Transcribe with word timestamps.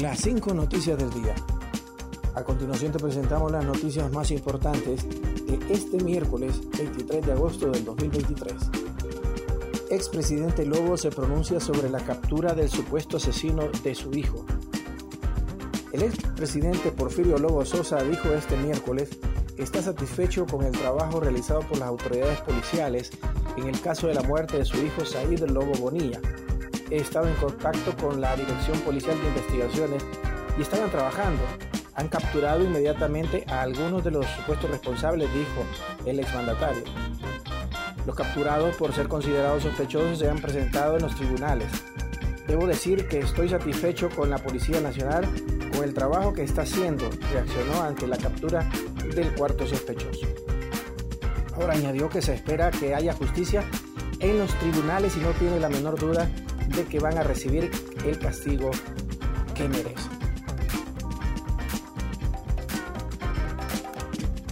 Las 0.00 0.20
cinco 0.20 0.54
noticias 0.54 0.96
del 0.96 1.10
día. 1.10 1.34
A 2.36 2.44
continuación 2.44 2.92
te 2.92 3.00
presentamos 3.00 3.50
las 3.50 3.64
noticias 3.64 4.12
más 4.12 4.30
importantes 4.30 5.04
de 5.08 5.58
este 5.70 6.00
miércoles 6.04 6.60
23 6.78 7.26
de 7.26 7.32
agosto 7.32 7.68
del 7.72 7.84
2023. 7.84 8.54
Expresidente 9.90 10.64
Lobo 10.64 10.96
se 10.96 11.10
pronuncia 11.10 11.58
sobre 11.58 11.90
la 11.90 11.98
captura 11.98 12.54
del 12.54 12.68
supuesto 12.68 13.16
asesino 13.16 13.70
de 13.82 13.96
su 13.96 14.12
hijo. 14.12 14.46
El 15.92 16.04
expresidente 16.04 16.92
Porfirio 16.92 17.36
Lobo 17.36 17.64
Sosa 17.64 18.00
dijo 18.04 18.28
este 18.28 18.56
miércoles 18.56 19.18
que 19.56 19.64
está 19.64 19.82
satisfecho 19.82 20.46
con 20.46 20.64
el 20.64 20.78
trabajo 20.78 21.18
realizado 21.18 21.62
por 21.62 21.76
las 21.76 21.88
autoridades 21.88 22.40
policiales 22.42 23.10
en 23.56 23.66
el 23.66 23.80
caso 23.80 24.06
de 24.06 24.14
la 24.14 24.22
muerte 24.22 24.58
de 24.58 24.64
su 24.64 24.76
hijo 24.76 25.04
Said 25.04 25.40
Lobo 25.50 25.72
Bonilla. 25.80 26.20
He 26.90 26.96
estado 26.96 27.28
en 27.28 27.34
contacto 27.34 27.94
con 27.96 28.20
la 28.20 28.34
Dirección 28.36 28.78
Policial 28.80 29.20
de 29.20 29.28
Investigaciones 29.28 30.02
y 30.58 30.62
estaban 30.62 30.90
trabajando 30.90 31.42
han 31.98 32.06
capturado 32.06 32.62
inmediatamente 32.62 33.44
a 33.48 33.62
algunos 33.62 34.04
de 34.04 34.12
los 34.12 34.24
supuestos 34.24 34.70
responsables, 34.70 35.28
dijo 35.34 35.64
el 36.06 36.20
exmandatario. 36.20 36.84
Los 38.06 38.14
capturados 38.14 38.76
por 38.76 38.94
ser 38.94 39.08
considerados 39.08 39.64
sospechosos 39.64 40.20
se 40.20 40.30
han 40.30 40.38
presentado 40.38 40.96
en 40.96 41.02
los 41.02 41.16
tribunales. 41.16 41.66
Debo 42.46 42.68
decir 42.68 43.08
que 43.08 43.18
estoy 43.18 43.48
satisfecho 43.48 44.10
con 44.10 44.30
la 44.30 44.38
Policía 44.38 44.80
Nacional, 44.80 45.26
con 45.74 45.82
el 45.82 45.92
trabajo 45.92 46.32
que 46.32 46.44
está 46.44 46.62
haciendo, 46.62 47.10
reaccionó 47.32 47.82
ante 47.82 48.06
la 48.06 48.16
captura 48.16 48.70
del 49.12 49.34
cuarto 49.34 49.66
sospechoso. 49.66 50.28
Ahora 51.56 51.74
añadió 51.74 52.08
que 52.08 52.22
se 52.22 52.34
espera 52.34 52.70
que 52.70 52.94
haya 52.94 53.12
justicia 53.12 53.64
en 54.20 54.38
los 54.38 54.52
tribunales 54.58 55.16
y 55.16 55.20
no 55.20 55.30
tiene 55.32 55.60
la 55.60 55.68
menor 55.68 55.98
duda 55.98 56.28
de 56.68 56.84
que 56.84 56.98
van 57.00 57.18
a 57.18 57.22
recibir 57.22 57.70
el 58.04 58.18
castigo 58.18 58.70
que 59.54 59.68
merecen. 59.68 60.18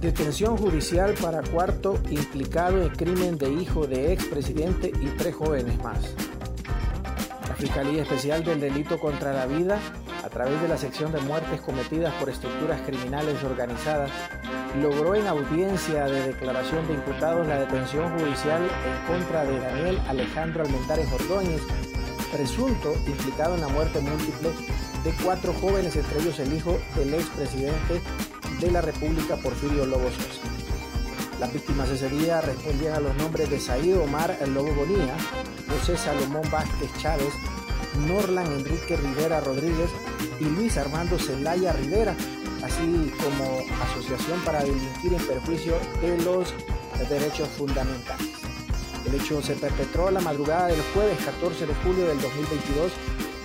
Detención 0.00 0.58
judicial 0.58 1.14
para 1.14 1.42
cuarto 1.42 1.98
implicado 2.10 2.82
en 2.82 2.90
crimen 2.90 3.38
de 3.38 3.50
hijo 3.50 3.86
de 3.86 4.12
expresidente 4.12 4.92
y 5.00 5.06
tres 5.16 5.34
jóvenes 5.34 5.82
más. 5.82 5.98
La 7.48 7.54
Fiscalía 7.54 8.02
Especial 8.02 8.44
del 8.44 8.60
Delito 8.60 8.98
contra 8.98 9.32
la 9.32 9.46
Vida, 9.46 9.80
a 10.24 10.30
través 10.30 10.60
de 10.62 10.68
la 10.68 10.78
sección 10.78 11.12
de 11.12 11.20
muertes 11.20 11.60
cometidas 11.60 12.14
por 12.14 12.30
estructuras 12.30 12.80
criminales 12.86 13.44
organizadas, 13.44 14.10
logró 14.80 15.14
en 15.14 15.26
audiencia 15.26 16.06
de 16.06 16.28
declaración 16.28 16.86
de 16.88 16.94
imputados 16.94 17.46
la 17.46 17.60
detención 17.60 18.10
judicial 18.18 18.62
en 18.62 19.06
contra 19.06 19.44
de 19.44 19.60
Daniel 19.60 20.00
Alejandro 20.08 20.64
Almendares 20.64 21.12
Ordóñez, 21.12 21.60
presunto 22.32 22.94
implicado 23.06 23.54
en 23.54 23.60
la 23.60 23.68
muerte 23.68 24.00
múltiple 24.00 24.48
de 25.04 25.12
cuatro 25.22 25.52
jóvenes, 25.52 25.94
entre 25.94 26.18
ellos 26.20 26.38
el 26.38 26.54
hijo 26.54 26.80
del 26.96 27.12
expresidente 27.12 28.00
de 28.60 28.70
la 28.70 28.80
República 28.80 29.36
Porfirio 29.36 29.84
Lobo 29.84 30.08
Sosa. 30.10 30.40
Las 31.38 31.52
víctimas 31.52 31.90
ese 31.90 32.08
día 32.08 32.40
respondían 32.40 32.94
a 32.94 33.00
los 33.00 33.14
nombres 33.16 33.50
de 33.50 33.60
Saíd 33.60 33.98
Omar 33.98 34.34
Lobo 34.54 34.72
Bonilla, 34.72 35.16
José 35.68 35.98
Salomón 35.98 36.48
Vázquez 36.50 36.90
Chávez, 36.98 37.34
Norlan 38.08 38.46
Enrique 38.46 38.96
Rivera 38.96 39.40
Rodríguez 39.40 39.90
y 40.40 40.44
Luis 40.44 40.76
Armando 40.76 41.18
Zelaya 41.18 41.72
Rivera, 41.72 42.14
así 42.62 43.12
como 43.22 43.60
asociación 43.82 44.40
para 44.44 44.62
delinquir 44.62 45.12
en 45.12 45.26
perjuicio 45.26 45.74
de 46.00 46.18
los 46.24 46.54
derechos 47.08 47.48
fundamentales. 47.50 48.30
El 49.06 49.14
hecho 49.14 49.42
se 49.42 49.54
perpetró 49.54 50.10
la 50.10 50.20
madrugada 50.20 50.68
del 50.68 50.80
jueves 50.94 51.18
14 51.24 51.66
de 51.66 51.74
julio 51.74 52.06
del 52.06 52.20
2022 52.20 52.92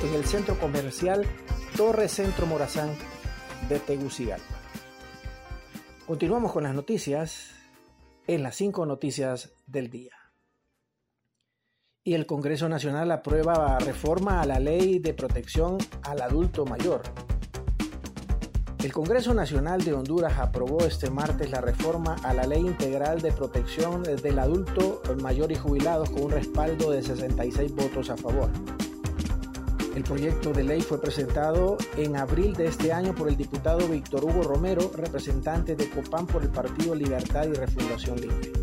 en 0.04 0.14
el 0.14 0.26
centro 0.26 0.58
comercial 0.58 1.26
Torre 1.76 2.08
Centro 2.08 2.46
Morazán 2.46 2.90
de 3.68 3.80
Tegucigalpa. 3.80 4.46
Continuamos 6.08 6.52
con 6.52 6.64
las 6.64 6.74
noticias 6.74 7.52
en 8.26 8.44
las 8.44 8.56
cinco 8.56 8.86
noticias 8.86 9.52
del 9.68 9.90
día. 9.90 10.19
Y 12.10 12.16
el 12.16 12.26
Congreso 12.26 12.68
Nacional 12.68 13.12
aprueba 13.12 13.78
reforma 13.78 14.42
a 14.42 14.46
la 14.48 14.60
ley 14.60 14.98
de 14.98 15.14
protección 15.14 15.78
al 16.02 16.24
adulto 16.24 16.66
mayor. 16.66 17.04
El 18.84 18.92
Congreso 18.92 19.36
Nacional 19.36 19.84
de 19.84 19.94
Honduras 19.94 20.40
aprobó 20.40 20.80
este 20.80 21.12
martes 21.12 21.52
la 21.52 21.62
reforma 21.62 22.16
a 22.24 22.34
la 22.34 22.48
Ley 22.48 22.62
Integral 22.62 23.22
de 23.22 23.32
Protección 23.32 24.02
del 24.02 24.40
Adulto 24.40 25.04
Mayor 25.22 25.52
y 25.52 25.56
Jubilados 25.56 26.10
con 26.10 26.24
un 26.24 26.32
respaldo 26.32 26.90
de 26.90 27.04
66 27.04 27.76
votos 27.76 28.10
a 28.10 28.18
favor. 28.18 28.50
El 29.96 30.02
proyecto 30.02 30.52
de 30.52 30.64
ley 30.64 30.82
fue 30.82 31.00
presentado 31.00 31.78
en 31.96 32.16
abril 32.16 32.56
de 32.56 32.70
este 32.70 32.92
año 32.92 33.14
por 33.14 33.28
el 33.28 33.38
diputado 33.38 33.88
Víctor 33.88 34.26
Hugo 34.26 34.42
Romero, 34.42 34.92
representante 34.96 35.76
de 35.76 35.88
COPAN 35.88 36.26
por 36.26 36.42
el 36.42 36.50
Partido 36.50 36.96
Libertad 36.96 37.46
y 37.46 37.54
Refundación 37.54 38.20
Libre. 38.20 38.59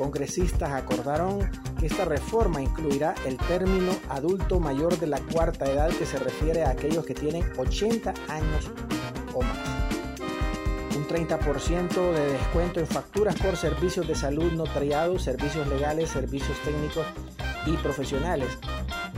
Congresistas 0.00 0.70
acordaron 0.70 1.50
que 1.78 1.86
esta 1.86 2.06
reforma 2.06 2.62
incluirá 2.62 3.14
el 3.26 3.36
término 3.36 3.92
adulto 4.08 4.58
mayor 4.58 4.98
de 4.98 5.06
la 5.06 5.20
cuarta 5.20 5.70
edad 5.70 5.90
que 5.90 6.06
se 6.06 6.18
refiere 6.18 6.64
a 6.64 6.70
aquellos 6.70 7.04
que 7.04 7.12
tienen 7.12 7.44
80 7.58 8.14
años 8.28 8.70
o 9.34 9.42
más. 9.42 9.58
Un 10.96 11.06
30% 11.06 12.12
de 12.12 12.32
descuento 12.32 12.80
en 12.80 12.86
facturas 12.86 13.36
por 13.36 13.58
servicios 13.58 14.08
de 14.08 14.14
salud 14.14 14.50
notariados, 14.52 15.24
servicios 15.24 15.68
legales, 15.68 16.08
servicios 16.08 16.56
técnicos 16.64 17.04
y 17.66 17.76
profesionales 17.76 18.56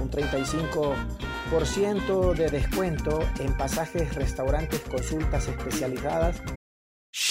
un 0.01 0.11
35% 0.11 2.35
de 2.35 2.51
descuento 2.51 3.21
en 3.39 3.57
pasajes, 3.57 4.13
restaurantes, 4.17 4.81
consultas 4.81 5.47
especializadas. 5.49 6.43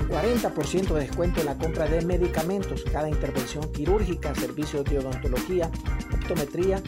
Un 0.00 0.08
40% 0.08 0.94
de 0.94 1.00
descuento 1.00 1.40
en 1.40 1.46
la 1.46 1.58
compra 1.58 1.86
de 1.86 2.04
medicamentos, 2.04 2.84
cada 2.92 3.08
intervención 3.08 3.72
quirúrgica, 3.72 4.34
servicios 4.34 4.84
de 4.84 4.98
odontología, 4.98 5.70
optometría 6.12 6.80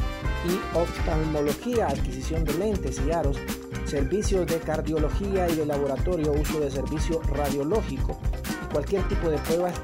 y 0.46 0.76
oftalmología, 0.78 1.88
adquisición 1.88 2.44
de 2.44 2.54
lentes 2.54 3.00
y 3.06 3.10
aros, 3.10 3.36
servicios 3.84 4.46
de 4.46 4.58
cardiología 4.58 5.48
y 5.48 5.56
de 5.56 5.66
laboratorio, 5.66 6.32
uso 6.32 6.60
de 6.60 6.70
servicio 6.70 7.20
radiológico 7.22 8.18
y 8.64 8.72
cualquier 8.72 9.02
tipo 9.08 9.28
de 9.28 9.38
pruebas 9.38 9.74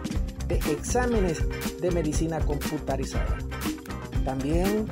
de 0.47 0.57
exámenes 0.57 1.43
de 1.81 1.91
medicina 1.91 2.39
computarizada. 2.41 3.37
También 4.25 4.87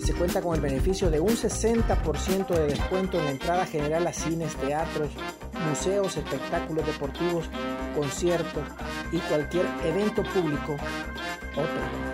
se 0.00 0.14
cuenta 0.14 0.40
con 0.40 0.54
el 0.54 0.60
beneficio 0.60 1.10
de 1.10 1.20
un 1.20 1.30
60% 1.30 2.48
de 2.48 2.66
descuento 2.66 3.18
en 3.18 3.24
la 3.24 3.30
entrada 3.32 3.66
general 3.66 4.06
a 4.06 4.12
cines, 4.12 4.54
teatros, 4.56 5.10
museos, 5.68 6.16
espectáculos 6.16 6.86
deportivos, 6.86 7.48
conciertos 7.94 8.64
y 9.12 9.18
cualquier 9.18 9.66
evento 9.84 10.22
público 10.22 10.76
o 11.56 12.10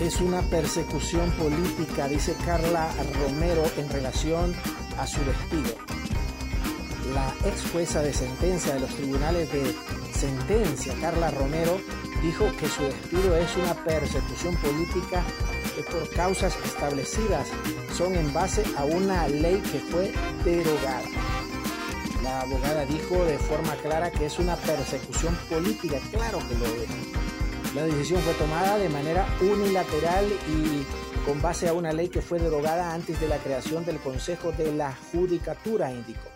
Es 0.00 0.20
una 0.20 0.42
persecución 0.42 1.30
política, 1.32 2.06
dice 2.06 2.36
Carla 2.44 2.88
Romero, 3.24 3.64
en 3.76 3.88
relación 3.88 4.54
a 4.98 5.06
su 5.06 5.18
despido. 5.24 5.74
La 7.14 7.32
ex 7.48 7.70
jueza 7.72 8.02
de 8.02 8.12
sentencia 8.12 8.74
de 8.74 8.80
los 8.80 8.90
tribunales 8.90 9.50
de 9.50 9.74
sentencia, 10.12 10.94
Carla 11.00 11.30
Romero 11.30 11.80
dijo 12.22 12.44
que 12.58 12.68
su 12.68 12.82
despido 12.82 13.36
es 13.36 13.56
una 13.56 13.74
persecución 13.84 14.54
política 14.56 15.24
por 15.82 16.08
causas 16.10 16.56
establecidas 16.64 17.48
son 17.92 18.14
en 18.14 18.32
base 18.32 18.62
a 18.76 18.84
una 18.84 19.28
ley 19.28 19.60
que 19.60 19.78
fue 19.78 20.12
derogada. 20.44 21.08
La 22.22 22.40
abogada 22.40 22.84
dijo 22.86 23.24
de 23.24 23.38
forma 23.38 23.74
clara 23.76 24.10
que 24.10 24.26
es 24.26 24.38
una 24.38 24.56
persecución 24.56 25.36
política, 25.48 25.98
claro 26.10 26.38
que 26.48 26.54
lo 26.54 26.66
es. 26.66 27.74
La 27.74 27.84
decisión 27.84 28.20
fue 28.22 28.34
tomada 28.34 28.78
de 28.78 28.88
manera 28.88 29.26
unilateral 29.40 30.26
y 30.48 30.84
con 31.26 31.42
base 31.42 31.68
a 31.68 31.72
una 31.72 31.92
ley 31.92 32.08
que 32.08 32.22
fue 32.22 32.38
derogada 32.38 32.94
antes 32.94 33.20
de 33.20 33.28
la 33.28 33.38
creación 33.38 33.84
del 33.84 33.98
Consejo 33.98 34.52
de 34.52 34.72
la 34.72 34.94
Judicatura, 35.12 35.92
indicó. 35.92 36.30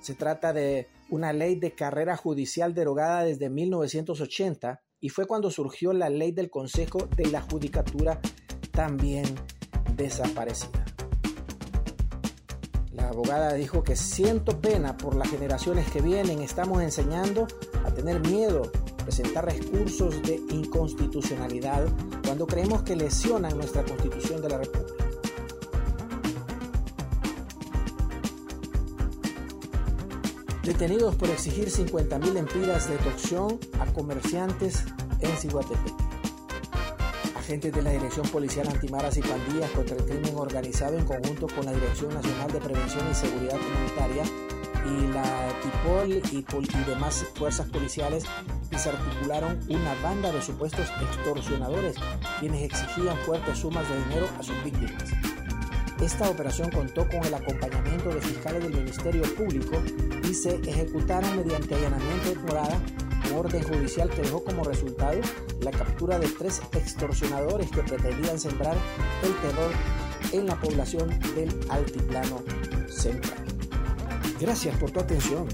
Se 0.00 0.14
trata 0.14 0.52
de 0.52 0.88
una 1.08 1.32
ley 1.32 1.56
de 1.56 1.72
carrera 1.72 2.16
judicial 2.16 2.74
derogada 2.74 3.24
desde 3.24 3.50
1980 3.50 4.82
y 5.00 5.08
fue 5.08 5.26
cuando 5.26 5.50
surgió 5.50 5.92
la 5.92 6.10
ley 6.10 6.32
del 6.32 6.50
Consejo 6.50 7.08
de 7.16 7.26
la 7.26 7.40
Judicatura 7.40 8.20
también 8.70 9.24
desaparecida. 9.96 10.84
La 12.92 13.08
abogada 13.08 13.54
dijo 13.54 13.82
que 13.82 13.96
siento 13.96 14.60
pena 14.60 14.96
por 14.96 15.16
las 15.16 15.30
generaciones 15.30 15.90
que 15.90 16.02
vienen, 16.02 16.40
estamos 16.42 16.82
enseñando 16.82 17.46
a 17.84 17.90
tener 17.92 18.20
miedo, 18.20 18.70
presentar 19.02 19.46
recursos 19.46 20.22
de 20.22 20.40
inconstitucionalidad 20.50 21.86
cuando 22.24 22.46
creemos 22.46 22.82
que 22.82 22.96
lesionan 22.96 23.56
nuestra 23.56 23.84
constitución 23.84 24.42
de 24.42 24.48
la 24.50 24.58
República. 24.58 24.99
Detenidos 30.62 31.16
por 31.16 31.30
exigir 31.30 31.70
50.000 31.70 32.36
empiras 32.36 32.86
de 32.86 32.96
toxión 32.98 33.58
a 33.80 33.86
comerciantes 33.86 34.84
en 35.20 35.34
Ciguatepec. 35.38 35.94
Agentes 37.34 37.72
de 37.72 37.82
la 37.82 37.90
Dirección 37.92 38.28
Policial 38.28 38.68
Antimaras 38.68 39.16
y 39.16 39.22
Pandillas 39.22 39.70
contra 39.70 39.96
el 39.96 40.04
Crimen 40.04 40.36
Organizado 40.36 40.98
en 40.98 41.06
conjunto 41.06 41.46
con 41.48 41.64
la 41.64 41.72
Dirección 41.72 42.12
Nacional 42.12 42.52
de 42.52 42.60
Prevención 42.60 43.10
y 43.10 43.14
Seguridad 43.14 43.58
Comunitaria 43.58 44.22
y 44.84 45.12
la 45.12 45.48
TIPOL 45.62 46.12
y, 46.12 46.84
demás 46.84 47.24
fuerzas 47.34 47.66
policiales 47.68 48.24
desarticularon 48.70 49.58
una 49.68 49.94
banda 50.02 50.30
de 50.30 50.42
supuestos 50.42 50.88
extorsionadores 51.00 51.96
quienes 52.38 52.62
exigían 52.64 53.16
fuertes 53.18 53.58
sumas 53.58 53.88
de 53.88 53.98
dinero 54.04 54.28
a 54.38 54.42
sus 54.42 54.62
víctimas. 54.62 55.29
Esta 56.00 56.30
operación 56.30 56.70
contó 56.70 57.06
con 57.08 57.24
el 57.24 57.34
acompañamiento 57.34 58.08
de 58.08 58.22
fiscales 58.22 58.62
del 58.62 58.72
Ministerio 58.72 59.22
Público 59.34 59.82
y 60.28 60.32
se 60.32 60.56
ejecutaron 60.66 61.36
mediante 61.36 61.74
allanamiento 61.74 62.30
de 62.30 62.36
morada 62.36 62.80
un 63.30 63.38
orden 63.38 63.62
judicial 63.62 64.08
que 64.08 64.22
dejó 64.22 64.42
como 64.42 64.64
resultado 64.64 65.20
la 65.60 65.70
captura 65.70 66.18
de 66.18 66.26
tres 66.28 66.62
extorsionadores 66.72 67.70
que 67.70 67.82
pretendían 67.82 68.40
sembrar 68.40 68.76
el 69.22 69.34
terror 69.36 69.70
en 70.32 70.46
la 70.46 70.58
población 70.58 71.08
del 71.34 71.54
Altiplano 71.68 72.42
Central. 72.88 73.44
Gracias 74.40 74.76
por 74.78 74.90
tu 74.90 75.00
atención. 75.00 75.46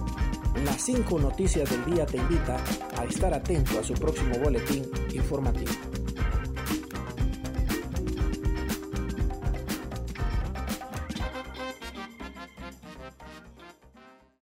Las 0.64 0.80
cinco 0.80 1.18
noticias 1.18 1.68
del 1.68 1.84
día 1.86 2.06
te 2.06 2.18
invita 2.18 2.56
a 2.96 3.04
estar 3.04 3.34
atento 3.34 3.80
a 3.80 3.84
su 3.84 3.94
próximo 3.94 4.38
boletín 4.38 4.88
informativo. 5.12 5.72